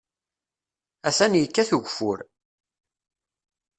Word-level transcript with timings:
Atan 1.07 1.33
yekkat 1.39 1.69
ugeffur. 1.77 2.19